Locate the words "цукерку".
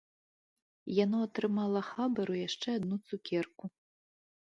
3.11-3.65